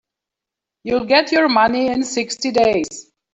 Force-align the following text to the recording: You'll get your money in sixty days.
You'll 0.83 1.05
get 1.05 1.31
your 1.31 1.47
money 1.47 1.85
in 1.85 2.01
sixty 2.03 2.49
days. 2.49 3.11